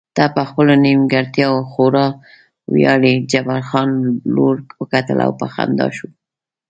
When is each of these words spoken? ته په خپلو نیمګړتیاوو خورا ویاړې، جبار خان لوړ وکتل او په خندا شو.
ته 0.15 0.23
په 0.35 0.41
خپلو 0.49 0.73
نیمګړتیاوو 0.85 1.67
خورا 1.71 2.07
ویاړې، 2.73 3.13
جبار 3.31 3.61
خان 3.69 3.89
لوړ 4.35 4.55
وکتل 4.81 5.17
او 5.25 5.31
په 5.39 5.45
خندا 5.53 5.87
شو. 5.97 6.07